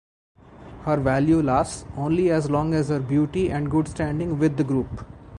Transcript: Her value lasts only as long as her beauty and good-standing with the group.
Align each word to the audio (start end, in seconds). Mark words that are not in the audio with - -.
Her 0.85 0.97
value 0.97 1.43
lasts 1.43 1.85
only 1.95 2.31
as 2.31 2.49
long 2.49 2.73
as 2.73 2.89
her 2.89 2.99
beauty 2.99 3.51
and 3.51 3.69
good-standing 3.69 4.39
with 4.39 4.57
the 4.57 4.63
group. 4.63 5.05